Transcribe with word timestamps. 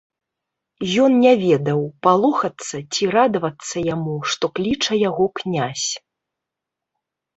Ён 1.03 1.11
не 1.25 1.33
ведаў, 1.43 1.79
палохацца 2.07 2.77
ці 2.93 3.03
радавацца 3.17 3.85
яму, 3.93 4.15
што 4.33 4.45
кліча 4.59 4.93
яго 5.09 5.25
князь. 5.41 5.89